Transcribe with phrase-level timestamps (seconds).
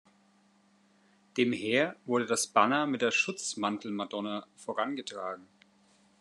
[1.37, 5.45] Dem Heer wurde das Banner mit der Schutzmantelmadonna vorangetragen.